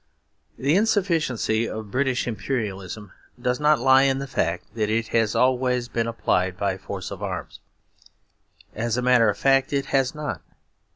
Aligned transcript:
The 0.57 0.75
insufficiency 0.75 1.69
of 1.69 1.91
British 1.91 2.27
Imperialism 2.27 3.11
does 3.39 3.59
not 3.59 3.77
lie 3.77 4.01
in 4.01 4.17
the 4.17 4.25
fact 4.25 4.73
that 4.73 4.89
it 4.89 5.09
has 5.09 5.35
always 5.35 5.89
been 5.89 6.07
applied 6.07 6.57
by 6.57 6.75
force 6.79 7.11
of 7.11 7.21
arms. 7.21 7.59
As 8.73 8.97
a 8.97 9.03
matter 9.03 9.29
of 9.29 9.37
fact, 9.37 9.71
it 9.71 9.85
has 9.93 10.15
not. 10.15 10.41